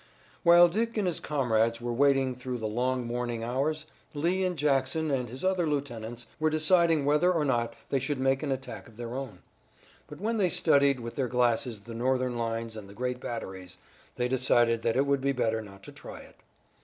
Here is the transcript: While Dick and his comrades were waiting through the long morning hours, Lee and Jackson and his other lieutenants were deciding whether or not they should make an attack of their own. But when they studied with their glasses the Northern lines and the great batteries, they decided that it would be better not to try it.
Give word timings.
While 0.41 0.67
Dick 0.67 0.97
and 0.97 1.05
his 1.05 1.19
comrades 1.19 1.79
were 1.79 1.93
waiting 1.93 2.33
through 2.33 2.57
the 2.57 2.67
long 2.67 3.05
morning 3.05 3.43
hours, 3.43 3.85
Lee 4.15 4.43
and 4.43 4.57
Jackson 4.57 5.11
and 5.11 5.29
his 5.29 5.43
other 5.45 5.67
lieutenants 5.67 6.25
were 6.39 6.49
deciding 6.49 7.05
whether 7.05 7.31
or 7.31 7.45
not 7.45 7.75
they 7.89 7.99
should 7.99 8.19
make 8.19 8.41
an 8.41 8.51
attack 8.51 8.87
of 8.87 8.97
their 8.97 9.13
own. 9.13 9.43
But 10.07 10.19
when 10.19 10.37
they 10.37 10.49
studied 10.49 10.99
with 11.01 11.15
their 11.15 11.27
glasses 11.27 11.81
the 11.81 11.93
Northern 11.93 12.35
lines 12.35 12.75
and 12.75 12.89
the 12.89 12.95
great 12.95 13.19
batteries, 13.19 13.77
they 14.15 14.27
decided 14.27 14.81
that 14.81 14.97
it 14.97 15.05
would 15.05 15.21
be 15.21 15.33
better 15.33 15.61
not 15.61 15.83
to 15.83 15.91
try 15.91 16.21
it. 16.21 16.37